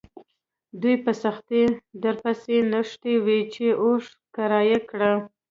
دوی 0.81 0.95
په 1.03 1.11
سختۍ 1.21 1.63
درپسې 2.03 2.55
نښتي 2.71 3.15
وي 3.25 3.39
چې 3.53 3.65
اوښ 3.83 4.03
کرایه 4.35 4.79
کړه. 4.89 5.11